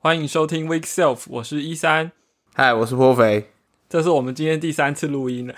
[0.00, 2.12] 欢迎收听 Week Self，我是一三，
[2.54, 3.50] 嗨，我是颇肥，
[3.88, 5.54] 这是我们今天第三次录音了。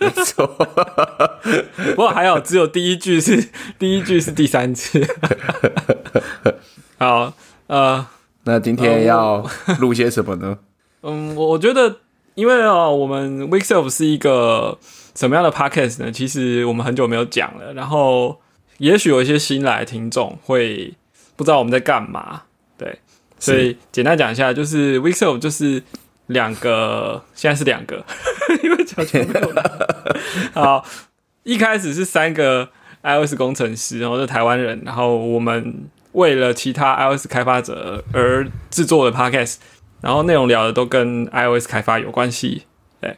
[0.00, 0.44] 没错，
[1.94, 5.06] 不过还有，只有第一句是 第一句是第三次。
[6.98, 7.32] 好，
[7.68, 8.04] 呃，
[8.42, 10.58] 那今天要录些什么呢？
[11.02, 12.00] 嗯，我我觉得，
[12.34, 14.76] 因为哦，我们 Week Self 是一个
[15.14, 16.10] 什么样的 podcast 呢？
[16.10, 18.40] 其实我们很久没有讲了，然后
[18.78, 20.92] 也许有一些新来的听众会
[21.36, 22.42] 不知道我们在干嘛，
[22.76, 22.98] 对，
[23.46, 25.82] 所以简单讲一下，就是 Self 就是
[26.26, 28.04] 两个，现在是两个，
[28.62, 30.16] 因为讲全没有了。
[30.54, 30.84] 好，
[31.44, 32.68] 一开始是三个
[33.02, 39.56] iOS 工程师，然后是台湾人，然后我们为了其他 iOS 开发者而制作的 podcast。
[40.02, 42.64] 然后内容聊的都跟 iOS 开发有关系，
[43.00, 43.16] 对。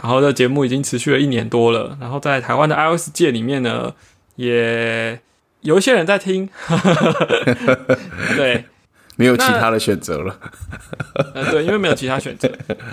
[0.00, 3.92] 然后这节目已经持续了一年多了，然后在台湾的 iOS 界里面呢，
[4.36, 5.20] 也
[5.62, 6.48] 有一些人在听，
[8.36, 8.64] 对，
[9.16, 10.38] 没有其他的选择了。
[11.34, 12.50] 呃，对，因为没有其他选择。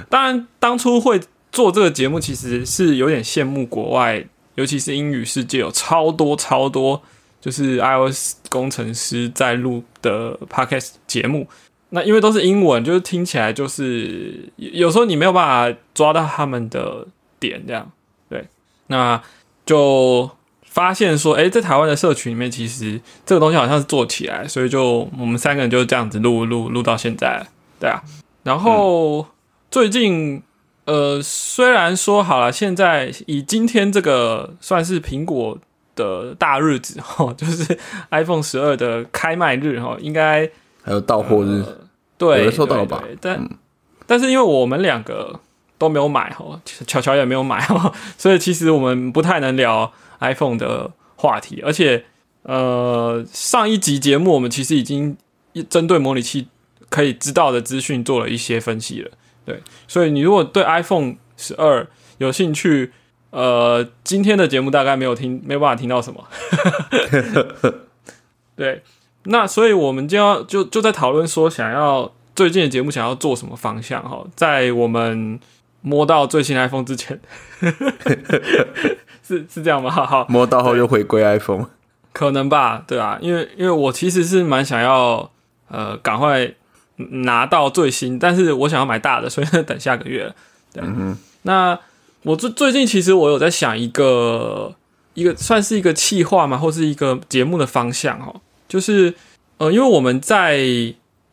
[0.09, 1.19] 当然，当初会
[1.51, 7.01] 做这个节目，其实是有点羡慕国外，尤其是英语世界有超多超多，
[7.39, 11.47] 就是 iOS 工程师在录的 podcast 节目。
[11.89, 17.05] 那因为都是英文，就是听起来就是有时候你没有办法抓到他们的
[17.39, 17.91] 点，这样
[18.29, 18.47] 对。
[18.87, 19.21] 那
[19.65, 20.29] 就
[20.71, 27.45] 发现说，哎，在台湾的社群里面，其实这个东西好像是做起来，所以就我们三个人就这样子录录录到现在，
[27.77, 28.01] 对啊。
[28.43, 29.27] 然后
[29.69, 30.41] 最近，
[30.85, 35.57] 呃，虽然说好了，现在以今天这个算是苹果
[35.93, 37.77] 的大日子哈， 就是
[38.11, 40.49] iPhone 十二的开卖日哈，应该。
[40.83, 41.63] 还有到货日，
[42.17, 43.03] 对，收到了吧？
[43.19, 43.47] 但
[44.07, 45.39] 但是因为我们两个
[45.81, 51.63] 都没有买哈，巧巧也没有买哈， 所以其实我们不太能聊 iPhone 的话题。
[51.65, 52.05] 而且
[52.43, 55.17] 呃，上一集节目我们其实已经
[55.67, 56.47] 针对模拟器
[56.89, 59.09] 可以知道的资讯做了一些分析了。
[59.43, 61.87] 对，所以你如果对 iPhone 十二
[62.19, 62.91] 有兴趣，
[63.31, 66.23] 呃，今天的节目大概没有听，没有办法听到什么。
[68.55, 68.83] 对。
[69.25, 74.25] 那所以，我们就要就就在讨论说，想要最近的节目想要做什么方向哈？
[74.35, 75.39] 在我们
[75.81, 77.19] 摸到最新 iPhone 之前，
[79.27, 79.89] 是是这样吗？
[79.89, 81.65] 好，摸到后又回归 iPhone，
[82.13, 82.83] 可能吧？
[82.87, 85.31] 对啊，因为因为我其实是蛮想要
[85.69, 86.53] 呃赶快
[86.95, 90.33] 拿到最新，但是我想要买大的，所以等下个月。
[90.73, 90.83] 对，
[91.43, 91.77] 那
[92.23, 94.75] 我最最近其实我有在想一个
[95.15, 98.39] 一个算是一个企划嘛，或是一个节目的方向哦。
[98.67, 99.13] 就是，
[99.57, 100.63] 呃，因为我们在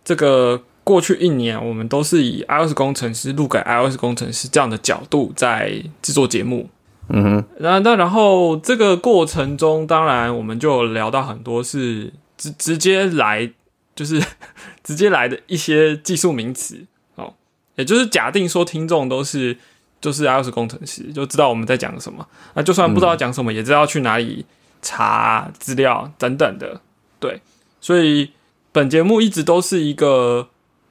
[0.05, 6.71] 这个过去一年，我们都是以 iOS 工程师录给 iOS 工程师这样的角度在制作节目。
[7.11, 13.53] 嗯哼，那那然后这个过程中，当然我们就聊到很多是直直接来，
[13.95, 14.19] 就是
[14.83, 17.35] 直接来的一些技术名词哦，
[17.77, 19.59] 也就是假定说听众都是
[20.01, 22.27] 就是 iOS 工程师，就知道我们在讲什么。
[22.55, 24.47] 那就算不知道讲什么，也知道去哪里
[24.81, 26.81] 查资料等等的。
[27.21, 27.43] 对，
[27.79, 28.31] 所以
[28.73, 30.49] 本节目一直都是一个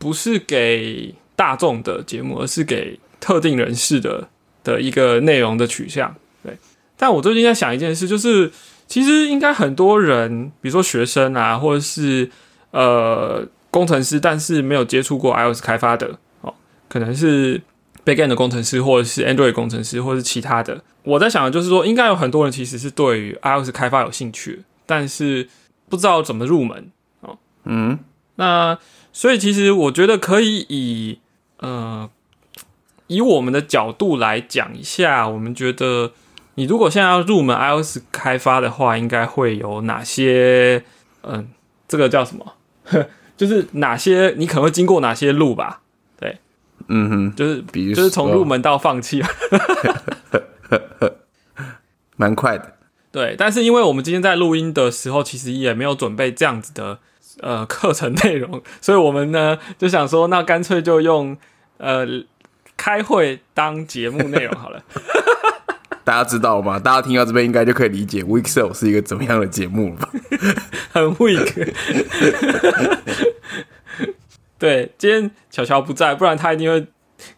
[0.07, 4.29] 不是给大众的节目，而是给特定人士的
[4.63, 6.15] 的一个内容的取向。
[6.41, 6.57] 对，
[6.95, 8.49] 但我最近在想一件事，就是
[8.87, 12.31] 其实应该很多人，比如说学生啊，或者是
[12.71, 16.53] 呃工程师，但是没有接触过 iOS 开发的哦，
[16.87, 17.61] 可能是
[18.05, 20.81] Backend 的工程师，或者是 Android 工程师，或者是其他的。
[21.03, 25.49] 我在想的就是说，应该有很多人其实是对于 iOS 开发有兴趣，但是。
[25.89, 26.91] 不知道怎么入门
[27.21, 27.97] 哦，嗯，
[28.37, 28.77] 那
[29.13, 31.19] 所以其实我觉得可以以
[31.59, 32.09] 呃
[33.07, 36.13] 以我们的角度来讲一下，我们觉得
[36.55, 40.83] 你如果现在要入门 iOS 开发的话，应该会有哪些？
[41.23, 41.49] 嗯，
[41.87, 42.53] 这个叫什么？
[43.37, 45.81] 就是哪些你可能会经过哪些路吧？
[46.19, 46.37] 对，
[46.87, 49.21] 嗯哼，就是比如就是从入门到放弃，
[52.17, 52.73] 蛮快的。
[53.11, 56.99] 对，但是因为我们今天在录音的时候，其实也没有准备这样子的
[57.41, 61.37] 呃课程内容，所以我们呢就想说，那干脆就用
[61.77, 62.05] 呃
[62.75, 64.83] 开会当节目内容好了。
[66.03, 66.79] 大家知道吗？
[66.79, 70.09] 大家听到这边应该就可以理解 Week Sale 是一个怎么样的节目了吧？
[70.93, 71.73] 很 weak。
[74.57, 76.87] 对，今天巧巧不在，不然他一定会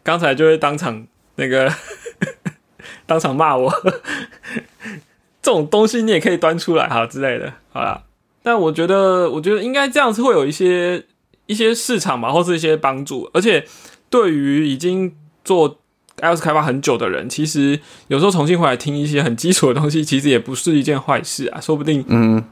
[0.04, 1.74] 刚才就会当场那个
[3.08, 3.74] 当场骂我。
[5.42, 8.04] 这种东西你也可以端出来哈之类的，好啦。
[8.42, 11.04] 但我觉得，我觉得应该这样子会有一些
[11.46, 13.30] 一些市场吧，或是一些帮助。
[13.34, 13.66] 而且
[14.10, 15.14] 对于已经
[15.44, 15.80] 做
[16.18, 21.62] iOS 开发很久的人，其实有时候重新回来听一些很基础的东西，其实也不是一件坏事啊。
[21.62, 22.44] 说不定，嗯，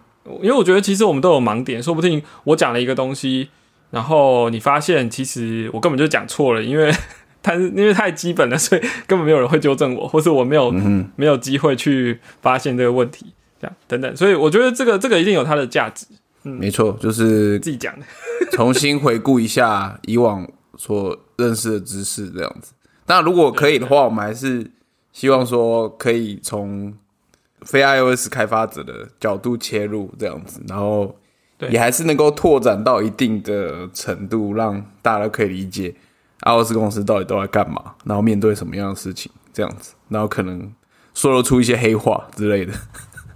[0.42, 3.50] 因为我觉得其实我们都有盲点，说不定我讲了一个东西，
[3.92, 6.94] 然后你发现其实我根本就讲错了，因为
[7.42, 10.70] 但是因为太基本了，所以根本没有人会纠正我，或是我没有、
[11.16, 13.28] 没有机会去发现这个问题，
[13.60, 14.16] 这样等等。
[14.16, 16.06] 所以我觉得这个这个一定有它的价值，
[16.44, 18.06] 嗯没错，就是自己讲 的。
[18.52, 22.74] 重新回顾一下以往所认识的知识，这样子。
[23.08, 24.70] 那，如果可以的话，我们还是
[25.12, 26.94] 希望说可以从
[27.62, 31.16] 非 iOS 开发者的角度切入，这样子，然后
[31.70, 35.94] 也还是能够拓展到一定的程度，让大家可以理解
[36.42, 40.72] iOS 公司到底都在干嘛，然后面对什么样的事情，这样子，然后可能
[41.14, 42.74] 说得出一些黑话之类的。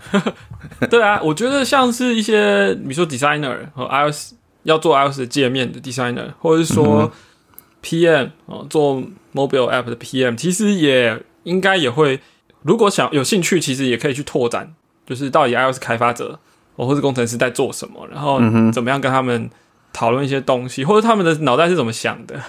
[0.89, 4.33] 对啊，我觉得像是一些比如说 designer 和 iOS
[4.63, 7.11] 要做 iOS 的界面的 designer，或者是说
[7.83, 9.01] PM 哦、做
[9.33, 12.19] mobile app 的 PM，其实也应该也会，
[12.63, 14.73] 如果想有兴趣，其实也可以去拓展，
[15.05, 16.39] 就是到底 iOS 开发者
[16.75, 18.39] 哦或是工程师在做什么，然后
[18.71, 19.49] 怎么样跟他们
[19.93, 22.39] 讨论一些东西，或者他们的脑袋是怎么想的。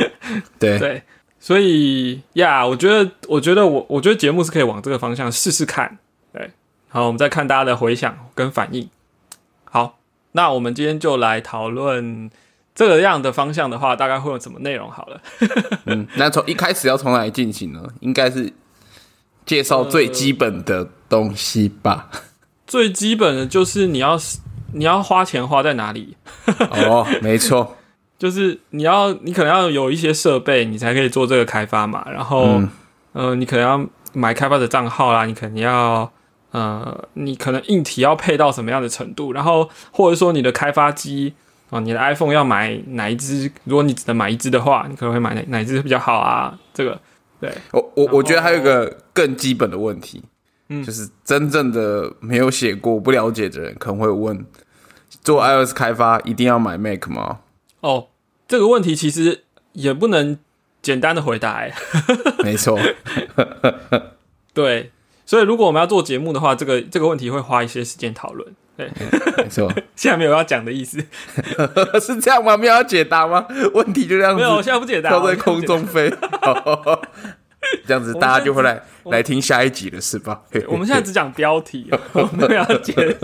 [0.58, 1.02] 对，对，
[1.40, 5.98] 所以呀我觉得，我觉得我我觉得节目是可以往这个方向试试看。
[6.32, 6.50] 对，
[6.96, 8.88] 好，我们再看大家的回响跟反应。
[9.64, 9.98] 好，
[10.32, 12.30] 那我们今天就来讨论
[12.74, 14.90] 这个样的方向的话，大概会有什么内容？
[14.90, 15.20] 好了，
[15.84, 17.82] 嗯，那从一开始要从哪里进行呢？
[18.00, 18.50] 应该是
[19.44, 22.08] 介绍最基本的东西吧。
[22.66, 24.18] 最基本的就是你要
[24.72, 26.16] 你要花钱花在哪里，
[26.72, 27.76] 哦，没错，
[28.18, 32.10] 就是你要你可能要有一些设备，你才可以做这个开发嘛。
[32.10, 32.70] 然后，嗯
[33.12, 36.10] 呃，你可能要买开发者账号啦，你可能要
[36.56, 41.34] 呃，你可能硬体要配到什么样的程度，然后或者说你的开发机
[41.68, 43.52] 哦，你的 iPhone 要买哪一只？
[43.64, 46.58] 如果你只能买一只的话，你可能会买哪哪一支比较好啊？
[46.72, 46.98] 这个
[47.38, 50.22] 对，我我我觉得还有一个更基本的问题，
[50.70, 54.46] 嗯就是真正的没有写过、不了解的人可能会问：
[55.22, 57.40] 做 iOS 开发一定要买 Mac 吗？
[57.80, 58.06] 哦，
[58.48, 60.38] 这个问题其实也不能
[60.80, 61.74] 简单的回答、欸，
[62.42, 62.78] 没错，
[64.54, 64.90] 对。
[65.26, 68.54] 所以，如果我们要做节目的话，这个这个问题会花一些时间讨论。
[68.76, 68.90] 对，
[69.38, 70.98] 没错， 现在没有要讲的意思，
[72.00, 72.56] 是这样吗？
[72.56, 73.46] 没有要解答吗？
[73.74, 76.08] 问题就这样没有，我现在不解答，飘在空中飞，
[77.86, 80.42] 这样子大家就会来来听下一集了，是吧？
[80.68, 83.16] 我们现在只讲标题，我们要解。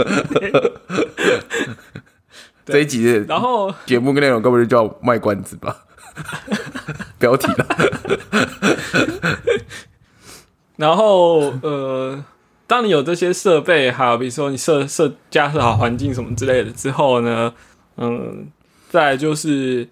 [2.64, 5.76] 这一集的然后，节目跟内容根本就叫卖关子吧？
[7.18, 7.66] 标题了，
[10.76, 12.24] 然后，呃，
[12.66, 17.52] 当你有这些设备，还有比如说你设设架设好环境什么之类的之后呢，
[17.96, 18.46] 嗯，
[18.88, 19.86] 再来就是，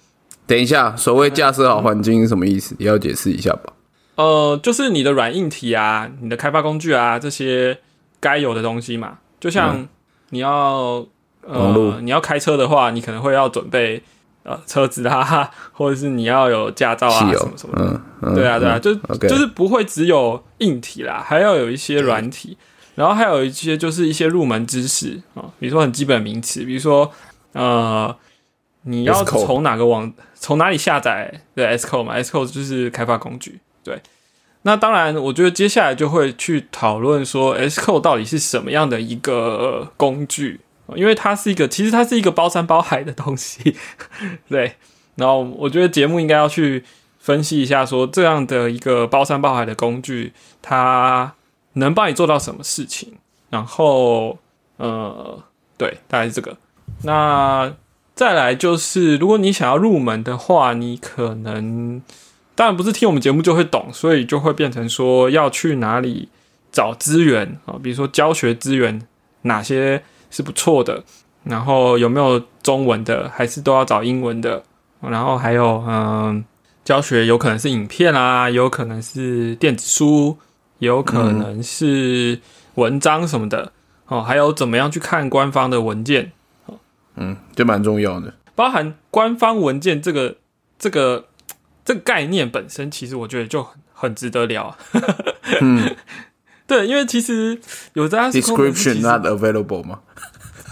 [0.46, 2.74] 等一下，所谓架设好环境是什么意思？
[2.78, 3.72] 也要解释一下吧。
[4.16, 7.78] 呃，就是你的软硬体啊，你的开发工具啊，这些
[8.18, 9.18] 该有的东西嘛。
[9.38, 9.88] 就像
[10.30, 11.06] 你要、
[11.46, 14.02] 呃，你要开车的话，你可能会要准备
[14.50, 18.34] 呃车子啊，或者是你要有驾照啊什么什么的。
[18.34, 18.94] 对啊，对啊，嗯就
[19.28, 22.56] 就是不会只有硬体啦，还要有一些软体，
[22.94, 27.10] 然后还有一些就是一些入门知识啊、比如说很基本名词，比如说
[27.52, 28.14] 呃，
[28.82, 34.00] 你要从哪个网从哪里下载的 S code 嘛，S code 就是开发工具，对。
[34.62, 40.60] 那当然，我觉得接下来就会去讨论说 S code 到底是什么样的一个工具，
[40.96, 43.76] 因为它是一个其实它是一个包山包海的东西，
[44.48, 44.74] 对。
[45.16, 46.82] 然后我觉得节目应该要去
[47.18, 50.32] 分析一下，说这样的一个包山包海的工具，
[50.62, 51.34] 它
[51.74, 53.14] 能帮你做到什么事情？
[53.50, 54.38] 然后，
[54.76, 55.42] 呃，
[55.76, 56.56] 对，大概是这个。
[57.02, 57.74] 那
[58.14, 62.00] 再来就是，如果你想要入门的话，你可能
[62.54, 66.28] 当然不是听我们节目就会懂，所以就会变成说要去哪里
[66.72, 69.06] 找资源啊，比如说教学资源
[69.42, 71.02] 哪些是不错的，
[71.44, 74.62] 然后有没有中文的，还是都要找英文的？
[75.00, 76.44] 然后还有嗯，
[76.84, 80.38] 教学有可能是影片啊，有可能是电子书，
[80.78, 82.38] 有可能是
[82.74, 83.72] 文章什么的
[84.08, 86.32] 哦，还有怎么样去看官方的文件，
[87.16, 88.34] 嗯，这蛮重要的。
[88.54, 90.36] 包含官方文件这个
[90.78, 91.26] 这个
[91.84, 94.76] 这个概念本身，其实我觉得就很很值得聊。
[95.62, 95.96] 嗯
[96.70, 97.58] 对，因为其实
[97.94, 99.98] 有在，description not available 吗？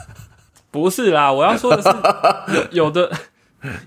[0.70, 3.10] 不是啦，我要说的是，有的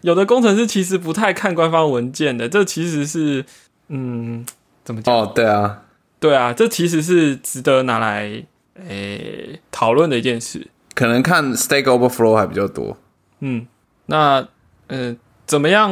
[0.01, 3.45] 有的工程师其实不太看官方文件的，这其实是
[3.87, 4.45] 嗯，
[4.83, 5.15] 怎么讲？
[5.15, 5.83] 哦，对啊，
[6.19, 8.43] 对啊，这其实是值得拿来
[8.89, 10.67] 诶讨论的一件事。
[10.93, 12.97] 可能看 Stack Overflow 还比较多。
[13.39, 13.65] 嗯，
[14.07, 14.45] 那
[14.87, 15.15] 呃，
[15.45, 15.89] 怎么样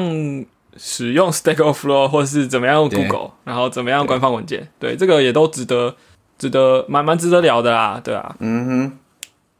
[0.76, 5.96] 使用 Stack Overflow，或是怎么样用 Google，然后怎么样官方文件，对，这个也都值得
[6.39, 8.36] 值得蛮蛮值得聊的啦，对啊。
[8.39, 8.98] 嗯哼，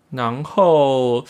[0.10, 1.24] 然后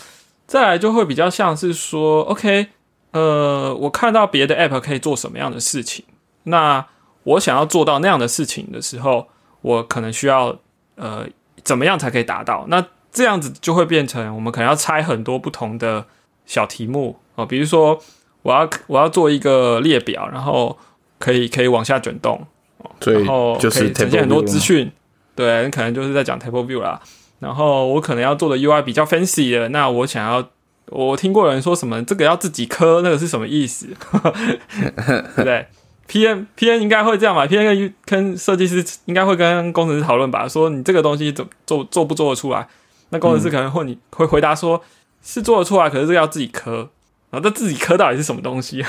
[0.47, 2.67] 再来就会比较像是说，OK，
[3.11, 6.05] 呃，我看到别的 App 可以做什么样的事情，
[6.43, 6.85] 那
[7.23, 9.27] 我想要做到那样的事情的时候，
[9.61, 10.57] 我可能需要
[10.95, 11.27] 呃
[11.63, 12.65] 怎么样才可以达到？
[12.69, 16.05] 那这样子就会变成我们可能要拆很多不同的
[16.45, 17.99] 小题目哦，比如说
[18.43, 20.77] 我要我要做一个列表，然后
[21.17, 22.45] 可以可以往下卷动，
[23.01, 24.91] 所以然后就是可以呈现很多资讯，
[25.39, 26.99] 对你，可能就是在讲 table view 啦。
[27.39, 30.45] 然后我可能要做的 UI 比较 fancy 的，那我想要，
[30.87, 33.87] 我听过有人说什么这个要自己磕，那个是什么意思？
[34.67, 35.65] 对不对
[36.07, 42.67] ？P N P N 应该会这样吧？P N 跟跟设计师应该会跟工程师讨论吧，说你这个东西怎做做不做得出来？
[43.11, 44.83] 那工程师可能会你会回答说，
[45.23, 46.89] 是做得出来，可是这个要自己磕。
[47.31, 48.83] 然后这自己磕到底是什么东西？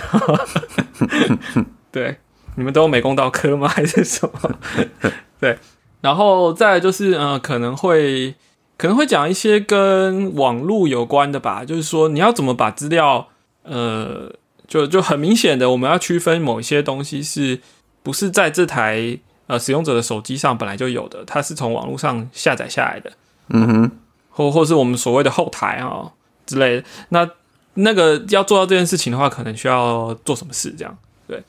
[1.93, 2.17] 对，
[2.57, 3.69] 你们都美工刀磕吗？
[3.69, 4.59] 还是什么？
[5.39, 5.59] 对，
[6.01, 8.35] 然后再来就是呃，可能会
[8.79, 13.29] 可能会讲一些跟网络有关的吧，就是说你要怎么把资料
[13.63, 14.33] 呃，
[14.67, 17.61] 就就很明显的，我们要区分某一些东西是
[18.03, 23.13] 不是在这台呃使用者的手机上本来就有的，它是从网络上下载下来的，
[23.49, 23.91] 嗯哼，
[24.31, 26.13] 或或是我们所谓的后台啊、
[26.47, 26.85] 之类的。
[27.11, 27.29] 那
[27.75, 30.75] 那个要做到这件事情的话，可能需要做什么事？
[30.79, 30.97] 这样
[31.29, 31.43] 对，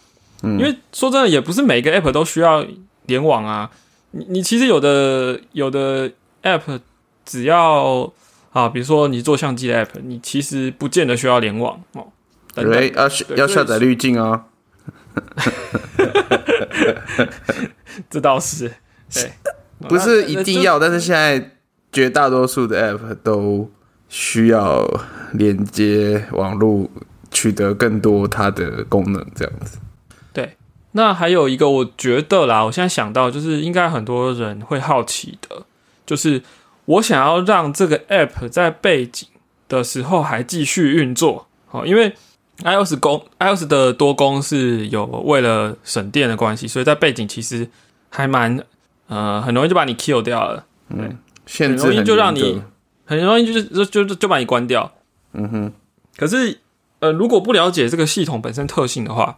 [0.43, 2.65] 嗯因为说真的，也不是每个 app 都需要
[3.05, 3.71] 联网啊。
[4.11, 6.11] 你你其实有的有的
[6.43, 6.79] app
[7.25, 8.11] 只要
[8.51, 12.07] 啊，比如说你做相机的 app，你其实不见得需要联网哦。
[12.53, 14.45] 等等对，要要下载滤镜啊，
[18.09, 18.69] 这倒是
[19.13, 19.31] 对，
[19.87, 21.51] 不是一定要，但是现在
[21.93, 23.71] 绝大多数的 app 都
[24.09, 24.85] 需要
[25.31, 26.89] 连接网络，
[27.31, 29.77] 取得更多它的功能，这样子。
[30.33, 30.57] 对，
[30.93, 35.63] 那还有一个，我觉得啦，我现在想到就是应该很多人会好奇的，
[36.05, 36.41] 就是
[36.85, 39.27] 我想要让这个 app 在背景
[39.69, 42.13] 的时候还继续运作，哦，因为
[42.63, 47.69] iOS 公 iOS 的多功是有为了省电的关系，所以在背景其实
[48.09, 48.61] 还蛮
[49.07, 50.65] 呃很容易就把你 kill 掉了，
[51.45, 52.61] 限制很容易就让你
[53.05, 54.91] 很容易就是就就就就把你关掉。
[55.33, 55.71] 嗯哼，
[56.17, 56.59] 可是，
[56.99, 59.37] 呃，如果不了解这个系统本身特性的话，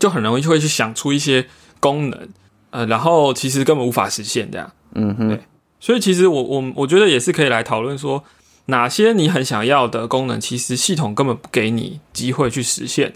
[0.00, 1.46] 就很容易就会去想出一些
[1.78, 2.28] 功能，
[2.70, 4.72] 呃，然后其实根本无法实现这样。
[4.94, 5.38] 嗯哼，
[5.78, 8.24] 所以其实我我我觉得也是可以来讨论说，
[8.66, 13.12] 哪些你很想要的功能，其实系统根本不给你机会去实现。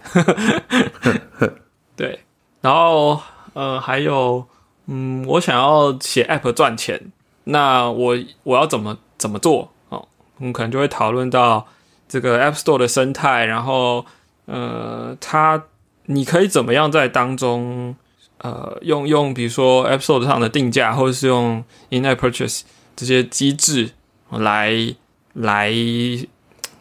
[1.96, 2.20] 对，
[2.60, 3.20] 然后
[3.54, 4.46] 呃，还有
[4.86, 7.00] 嗯，我想要写 App 赚钱，
[7.44, 10.06] 那我我要怎么怎么做哦？
[10.38, 11.66] 我们可能就会讨论到
[12.08, 14.04] 这个 App Store 的生态，然后
[14.46, 15.64] 呃，它
[16.06, 17.94] 你可以怎么样在当中
[18.38, 22.62] 呃用用比如说 App Store 上的定价，或者是用 In-App Purchase
[22.94, 23.90] 这些机制
[24.30, 24.94] 来
[25.32, 25.72] 来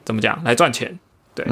[0.04, 1.00] 怎么讲来赚钱？
[1.36, 1.46] 对，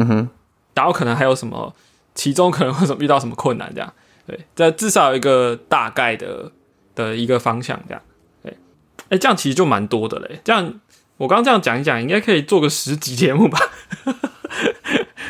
[0.74, 1.74] 然后可能还有什么，
[2.14, 3.94] 其中可能会什么遇到什么困难这样，
[4.28, 6.52] 对，这至少有一个大概的
[6.94, 8.02] 的一个方向这样，
[8.44, 8.58] 对，
[9.10, 10.80] 哎，这样其实就蛮多的嘞，这样
[11.18, 13.60] 我刚刚这样讲一讲，应该可以做个十集节目吧？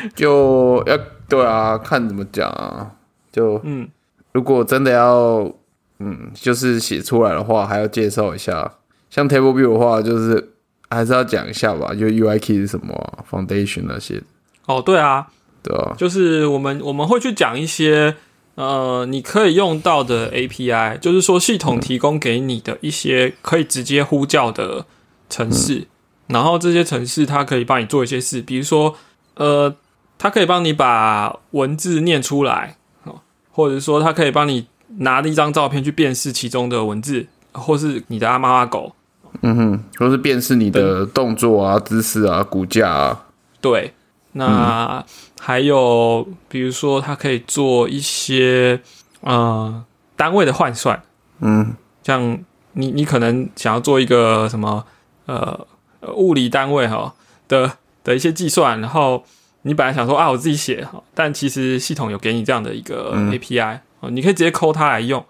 [0.14, 2.90] 就要对啊，看怎么讲啊。
[3.30, 3.88] 就嗯，
[4.32, 5.50] 如果真的要，
[5.98, 8.70] 嗯，就是写出来的话，还要介绍一下。
[9.08, 10.52] 像 Table View 的话，就是
[10.90, 14.22] 还是要讲一下吧，就 UI Key 是什么啊、Foundation 那些，
[14.66, 15.26] 哦，对啊，
[15.62, 18.14] 对啊，就是我们我们会去讲一些
[18.54, 24.84] 呃，你可以用到的 API，就是说系统提供给你的一些可以直接呼叫的
[25.30, 25.86] 程式，
[26.26, 28.94] 然后这些程式它可以帮你做一些事，比如说
[29.36, 29.74] 呃，
[30.18, 34.66] 它可以帮你把文字念出来哦，或者说它可以帮你
[34.98, 38.94] 拿一张照片去辨识其中的文字，或是你的阿猫阿狗，
[39.40, 43.24] 嗯哼，或是辨识你的动作啊、姿势啊、骨架啊，
[43.60, 43.94] 对，
[44.32, 45.04] 那
[45.40, 48.80] 还有比如说，它可以做一些
[49.22, 49.84] 呃
[50.16, 51.02] 单位的换算，
[51.40, 51.74] 嗯。
[52.04, 52.36] 像
[52.72, 54.84] 你你可能想要做一个什么
[55.26, 55.56] 呃
[56.00, 57.14] 呃物理单位哈
[57.46, 57.70] 的
[58.02, 59.22] 的一些计算，然后
[59.62, 63.30] 你本来想说啊我自己写哈，但其实系统有给你这样的一个嗯。
[63.32, 65.24] API 哦、你可以直接抠它来用，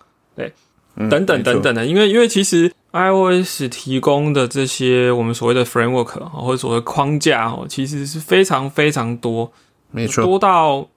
[0.96, 9.52] 嗯等等等等的，因为因为其实 iOS 提供的这些我们所谓的 framework 哦或者所谓框架哦，其实是非常非常多，
[9.90, 10.88] 没错，多到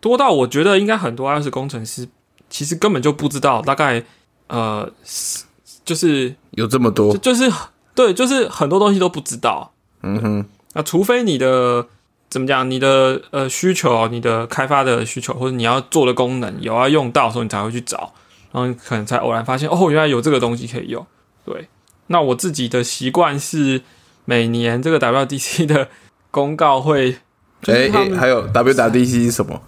[0.00, 2.08] 多到我觉得应该很多 iOS 工程师
[2.48, 4.04] 其实根本就不知道，大概
[4.46, 5.44] 呃是
[5.84, 7.12] 就是有这么多。
[7.14, 7.50] 就，就是
[7.94, 9.72] 对，就是很多东西都不知道。
[10.02, 11.86] 嗯哼，那除非你的
[12.32, 18.14] 怎么讲，你的呃需求，你的开发的需求，或者你要做的功能有要用到的时候，你才会去找，
[18.50, 21.06] 然后你可能才偶然发现，哦，原来有这个东西可以用。
[21.44, 21.68] 对，
[22.06, 23.82] 那我自己的习惯是
[24.24, 25.88] 每年这个 WDC 的
[26.30, 27.18] 公告会
[27.68, 29.60] 哎 还有 WWDC 是什么？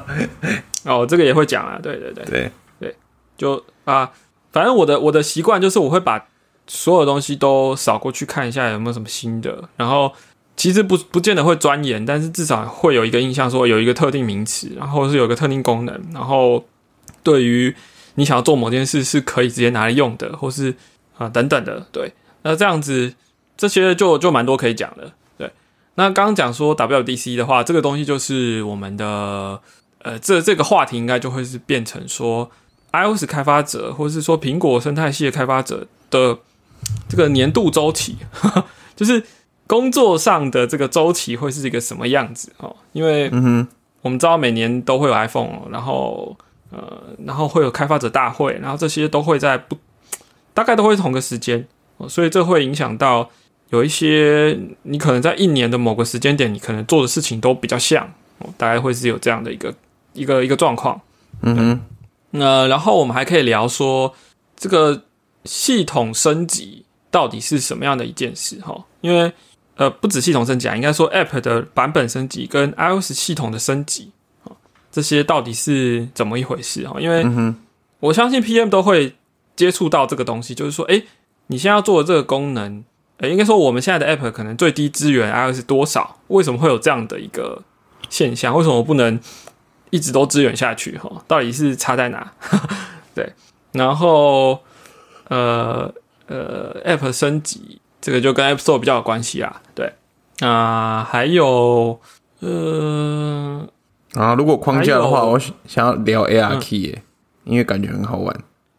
[0.84, 2.96] 哦，这个也会讲啊，对对对对，对，
[3.38, 4.12] 就啊，
[4.52, 6.26] 反正我的我的习惯就是我会把
[6.66, 10.12] 所有东西都扫过去看一下有没有什么新的，然后
[10.56, 16.64] 其实不不见得会钻研，但是至少会有一个印象，说有一个特定名词，然后是有一个特定功能，然后
[17.22, 17.74] 对于
[18.14, 20.74] 你想要做某件事是可以直接拿来用的，或是
[21.18, 23.14] 啊等等的，对，那这样子
[23.56, 25.50] 这些就就蛮多可以讲的，对。
[25.96, 29.60] 那刚刚讲说 WDC 的话，这个东西就是我们的
[30.02, 32.50] 呃，这这个话题应该就会是变成说
[32.92, 36.38] iOS 开发者，或是说苹果生态系的开发者的
[37.08, 38.16] 这个年度周期，
[38.96, 39.22] 就是
[39.66, 42.74] 工作上的这个周期会是一个什么样子哦？
[42.92, 43.68] 因为嗯哼，
[44.02, 46.36] 我们知道每年都会有 iPhone，哦然后
[46.70, 49.76] 呃，然后会有开发者大会，然后这些都会在不
[50.54, 53.28] 大概都会同个时间，哦所以这会影响到
[53.70, 58.04] 有一些你可能在一年的某个时间点，你可能做的事情都比较像，
[58.38, 59.74] 哦，大概会是有这样的一个
[60.12, 61.00] 一个一个状况。
[61.42, 61.80] 嗯哼，
[62.30, 64.14] 那然后我们还可以聊说
[64.56, 65.02] 这个
[65.44, 68.84] 系统升级到底是什么样的一件事哈？
[69.00, 69.32] 因为
[69.76, 74.10] 呃，不止系统升级啊，应该说 App 的版本升级跟 iOS 系统的升级
[74.44, 74.52] 啊，
[74.90, 76.98] 这些到底是怎么一回事哈？
[77.00, 77.24] 因为
[78.00, 79.14] 我相信 PM 都会
[79.54, 81.04] 接触到这个东西，就是说，诶，
[81.48, 82.84] 你现在要做的这个功能，
[83.18, 86.18] 诶，应该说我们现在的 App 可能最低支援 iOS 多少？
[86.28, 87.62] 为什么会有这样的一个
[88.08, 88.56] 现象？
[88.56, 89.18] 为什么不能
[89.90, 90.96] 一直都支援下去？
[90.98, 92.32] 哈，到底是差在哪？
[93.14, 93.32] 对，
[93.72, 94.60] 然后
[95.28, 95.92] 呃
[96.26, 99.60] 呃，App 升级这个就跟 App Store 比较有关系啦。
[99.74, 99.92] 对，
[100.38, 101.98] 啊、还有
[102.38, 103.66] 呃，
[104.14, 107.02] 啊，如果框架的话，我想想要聊 ARKey 耶，
[107.42, 108.32] 因为感觉很好玩。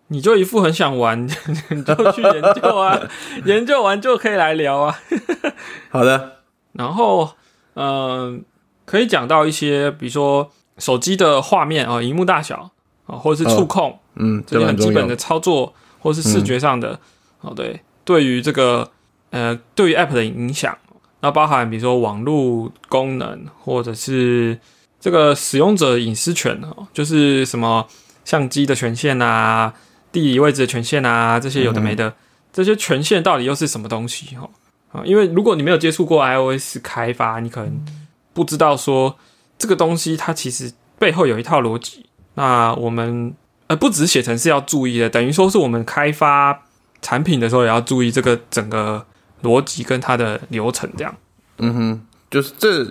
[0.07, 1.27] 你就一副很想玩，你
[1.83, 2.97] 就去研究啊，
[3.43, 4.97] 研究完就可以来聊啊。
[5.91, 6.37] 好的，
[6.71, 7.31] 然后，
[7.73, 8.45] 嗯、
[8.85, 12.71] 可以讲到一些，比如说手机的画面啊，荧幕大小
[13.07, 15.17] 啊，或者是触控、嗯，这些很基本的。
[15.17, 16.97] 操作，或是视觉上的，
[17.41, 18.89] 哦，对，对于这个
[19.29, 20.77] 呃，对于 App 的影响，
[21.21, 24.57] 那包含比如说网络功能，或者是
[24.99, 27.87] 这个使用者隐私权哦，就是什么
[28.23, 29.73] 相机的权限啊、
[30.11, 32.13] 地理位置的权限啊，这些有的没的，
[32.53, 34.35] 这些权限到底又是什么东西？
[34.35, 34.49] 哈
[34.91, 37.85] 啊，因为如果你没有接触过 iOS 开发，你可能
[38.33, 39.17] 不知道说
[39.57, 42.05] 这个东西它其实背后有一套逻辑。
[42.35, 43.35] 那我们
[43.67, 46.63] 呃不只是写程式要注意的，等于说是我们开发
[47.01, 49.05] 产品的时候也要注意这个整个
[49.43, 51.15] 逻辑跟它的流程这样。
[51.59, 52.85] 嗯哼，就是这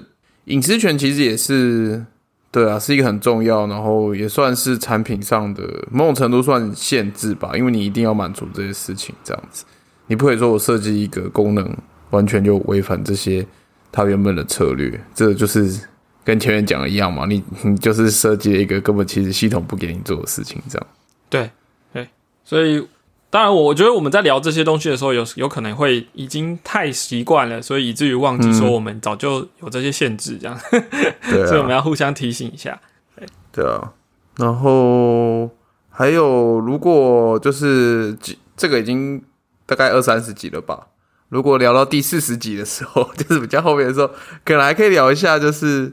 [0.44, 2.04] 隐私权其实也是
[2.50, 9.64] 对啊，是一个很重要，然后也算是产品上的某种程度算限制吧，因为你一定要满足这些事情，这样子，
[10.06, 11.76] 你不可以说我设计一个功能
[12.10, 13.46] 完全就违反这些
[13.92, 15.80] 它原本的策略，这就是
[16.24, 20.86] 跟前面讲的一样嘛，你你就是设计了一个根本其实系统不给你做的事情，这样。
[21.28, 21.50] 对
[21.92, 22.08] 对，
[22.44, 22.86] 所以
[23.28, 30.58] 当然我我觉得我们在聊这些东西的时候，有有可能会已经太习惯了，所以以至于忘记说我们早就有这些限制，这样，
[31.46, 32.80] 所以我们要互相提醒一下。
[33.52, 33.92] 对啊，
[34.36, 35.50] 然后
[35.90, 39.22] 还有，如果就是几这个已经
[39.66, 40.86] 大概二三十集了吧？
[41.28, 44.08] 如果聊到第四十集的时候，就是比较后面的时候，
[44.44, 45.92] 可能还可以聊一下，就是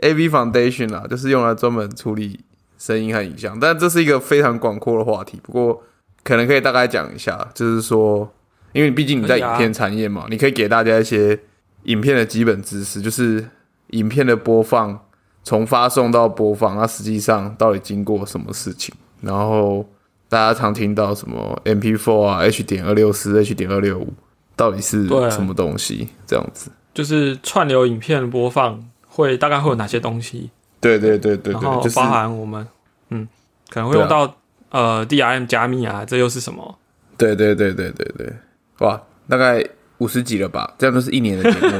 [0.00, 2.40] A V Foundation 啦，就是用来专门处理
[2.78, 5.40] 声音和影像，但这是一个非常广阔的话题。
[5.42, 5.82] 不过
[6.24, 8.28] 可能可以大概讲一下，就是说，
[8.72, 11.38] 因为毕竟你在影片产业嘛，你可以给大家一些
[11.84, 13.46] 影片的基本知识，就是
[13.90, 15.00] 影片的播放。
[15.46, 18.94] 从发送到播放，它实际上到底经过什么事情？
[19.20, 19.86] 然后
[20.26, 24.10] 大家常听到什么 MP4 啊、H 点二六四、H 点二六五，
[24.56, 26.08] 到底是什么东西？
[26.26, 26.70] 这样子。
[26.94, 30.48] 就是串流影片播放会大概会有哪些东西，
[30.80, 32.66] 对对对对然后对，就是包含我们
[33.10, 33.28] 嗯
[33.68, 34.34] 可能会用到、
[34.74, 36.78] 呃 DRM 加密啊，这又是什么？
[37.16, 38.32] 对对对对对对，
[38.80, 39.64] 哇，大概
[39.98, 40.74] 五十集了吧？
[40.76, 41.78] 这样都是一年的节目，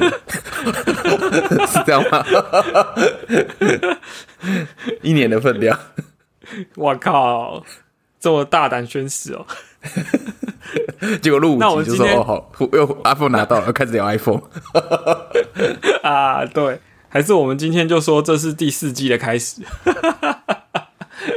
[1.67, 2.25] 是这样吗？
[5.03, 5.77] 一年的分量。
[6.77, 7.65] 我靠，
[8.21, 9.45] 这么大胆宣誓哦！
[11.21, 14.43] 结果录五集就说哦好，又 iPhone 拿到了，又开始聊 iPhone。
[16.03, 16.79] 啊，对，
[17.09, 19.63] 还是我们今天就说这是第四季的开始。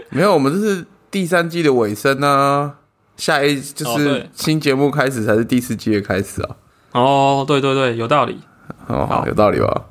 [0.09, 2.77] 没有，我们这是第三季的尾声啊，
[3.15, 6.55] 下一就是新节目开始才是第四季的开始啊。
[6.91, 8.39] 哦，对对对，有道理。
[8.87, 9.85] 哦，好有道理吧？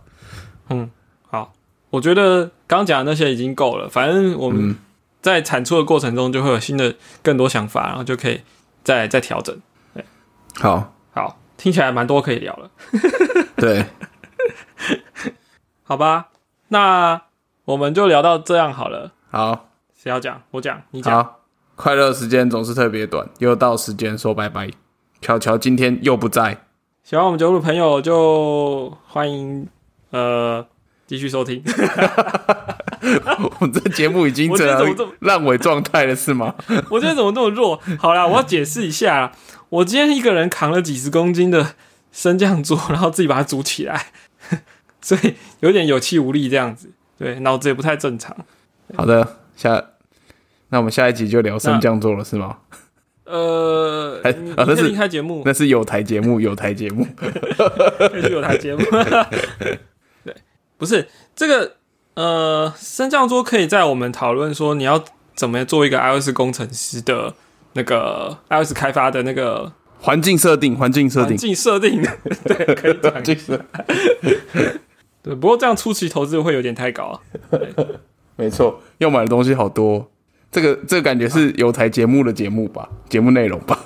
[0.71, 0.91] 嗯，
[1.29, 1.53] 好，
[1.91, 3.89] 我觉得刚讲的那些已经够了。
[3.89, 4.77] 反正我们嗯
[5.23, 8.41] 在产出的过程中就会有新的、更多想法，然后就可以
[8.85, 9.57] 再再调整。
[10.59, 12.71] 好，好，听起来蛮多可以聊了。
[13.57, 13.87] 对，
[15.85, 16.29] 好吧，
[16.69, 17.23] 那
[17.65, 19.13] 我们就聊到这样好了。
[19.31, 19.66] 好，
[20.07, 20.41] 谁要讲？
[20.53, 21.13] 我讲，你讲。
[21.13, 21.41] 好，
[21.75, 24.71] 快乐时间总是特别短，又到时间说拜拜。
[25.21, 26.65] 巧巧今天又不在，
[27.03, 29.67] 喜欢我们节目的朋友就欢迎
[30.11, 30.65] 呃
[31.09, 31.61] 继续收听。
[33.51, 34.49] 我们这节目已经
[35.23, 36.55] 烂尾状态了，是吗？
[36.89, 37.81] 我今天怎么这么弱？
[37.99, 39.33] 好啦，我要解释一下啦，
[39.71, 41.75] 我今天一个人扛了几十公斤的
[42.13, 44.13] 升降桌，然后自己把它组起来，
[45.03, 46.93] 所以有点有气无力这样子。
[47.19, 48.37] 对，脑子也不太正常。
[48.97, 49.83] 好的，下
[50.77, 52.59] 那我们下一集就聊升降座了，是吗？
[53.25, 57.07] 呃，还那是开节目，那是有台节目，有台节目。
[57.17, 58.85] 可以去有台节目。
[60.23, 60.37] 对，
[60.77, 61.77] 不是这个
[62.13, 65.03] 呃，升降桌可以在我们讨论说你要
[65.35, 67.33] 怎么做一个 iOS 工程师的
[67.73, 72.03] 那个 iOS 开发的那个环境设定，环境设定环定，境设定，
[72.45, 73.59] 对，可以讲环境设
[75.23, 77.21] 对，不过这样初期投资会有点太高啊。
[78.37, 80.11] 没错，要买的东西好多。
[80.51, 83.79] 这个这个感觉是有台节目的节目吧，节目内容吧。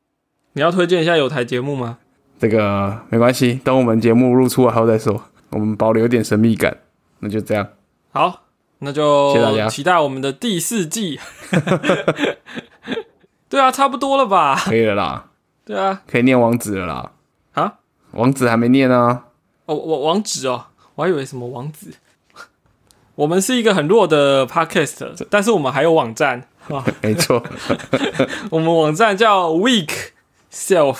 [0.54, 1.98] 你要推荐一下有台节目吗？
[2.38, 5.24] 这个没关系，等我们节目录出来后再说。
[5.50, 6.78] 我们保留一点神秘感，
[7.20, 7.66] 那就这样。
[8.12, 8.42] 好，
[8.80, 11.20] 那就谢谢大家期待我们的第四季。
[13.48, 14.56] 对啊，差不多了吧？
[14.64, 15.26] 可以了啦，
[15.64, 17.12] 对啊，可以念网址了啦。
[17.52, 17.74] 啊，
[18.12, 19.26] 网址还没念啊。
[19.66, 21.92] 哦，网网址哦，我还以为什么网址。
[23.16, 27.42] 我们是一个很弱的 podcast，但是我们还有网站 啊，没错，
[28.50, 29.90] 我们网站叫 weak
[30.52, 30.98] self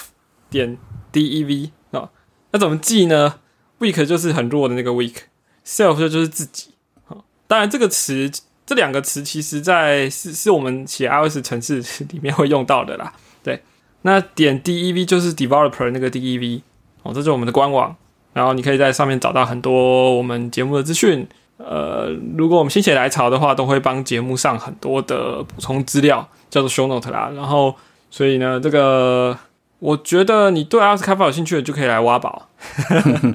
[0.49, 0.79] 点
[1.13, 2.11] dev 啊。
[2.53, 3.41] 那怎么记呢
[3.81, 6.71] ？weak 就是很弱的那个 weak，self 就就是自己。
[7.09, 7.17] 啊，
[7.49, 8.31] 当然这个词
[8.65, 13.13] 这两个词其实在是是我们写 iOS 程式里面会用到的啦。
[13.43, 13.61] 对，
[14.03, 16.61] 那点 dev 就是 developer 那个 dev
[17.03, 17.97] 哦，这是我们的官网，
[18.33, 21.27] 然后你可以在上面找到很多我们节目的资讯。
[21.57, 27.31] 呃，如果我们心血来潮的话，都会帮节目上很多的补充资料，叫做 show note 啦。
[27.35, 27.75] 然后，
[28.11, 29.39] 所以呢，这个
[29.79, 32.49] 我觉得你对 iOS 开发有兴趣的，就可以来挖宝。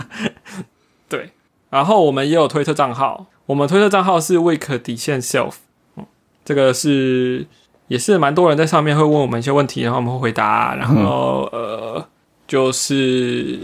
[1.07, 1.31] 对，
[1.69, 5.53] 然后我们也有推特账号，我们推特账号是 week 底线 self，
[5.95, 6.05] 嗯，
[6.43, 7.47] 这个是
[7.87, 12.05] 也是蛮多人在上面会问我们一些问题，然后我们会回答，然后呃，
[12.45, 13.57] 就是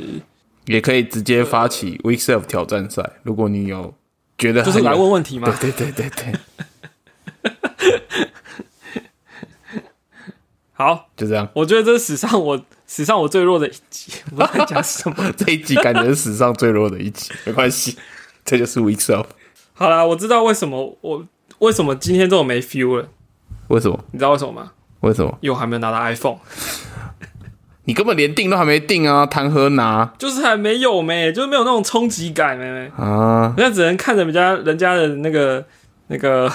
[0.65, 3.03] 也可以直接发起 Week Self 挑战赛。
[3.23, 3.93] 如果你有
[4.37, 5.53] 觉得就是来问问题嘛。
[5.59, 6.33] 对对对对
[7.43, 7.51] 对，
[10.73, 11.47] 好，就这样。
[11.53, 15.31] 我觉得这是史上我史上我最弱的一集， 我不知道在讲什么。
[15.37, 17.97] 这一集感觉是史上最弱的一集，没关系，
[18.43, 19.25] 这就是 Week Self。
[19.73, 21.25] 好啦，我知道为什么我
[21.59, 23.07] 为什么今天这么没 feel 了，
[23.69, 24.03] 为什么？
[24.11, 24.71] 你知道为什么吗？
[25.01, 25.37] 为什么？
[25.41, 26.37] 因为我还没有拿到 iPhone，
[27.85, 33.53] 你根本连定都还没定啊，谈何拿就是还没有没，就是没有那种冲击感没没，啊？
[33.57, 35.63] 人家只能看着人家人家的那个
[36.07, 36.51] 那个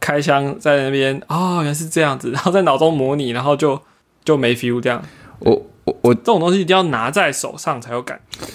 [0.00, 3.80] 开箱在那边哦，原来是这样子，然后在脑中模拟，然后就
[4.24, 5.02] 就没 feel 这样。
[5.40, 8.46] 我我我这种东西一定要拿在手上才有感觉。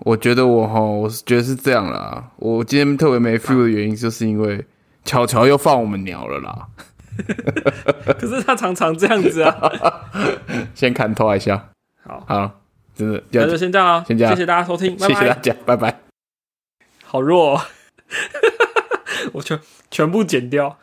[0.00, 2.30] 我觉得我哈，我是觉得是这样啦。
[2.36, 4.64] 我今天特别没 feel 的原因，就是因为
[5.04, 6.66] 巧巧又放我们鸟了啦。
[8.18, 10.08] 可是他常常这样子啊。
[10.74, 11.70] 先看拖一下，
[12.04, 12.60] 好，好，
[12.94, 15.14] 真的那就先这样啊，先这样谢谢大家收听，拜拜。
[15.14, 16.00] 谢谢大家，拜拜。
[17.04, 17.60] 好弱、哦，
[19.32, 19.58] 我全
[19.90, 20.78] 全部剪掉。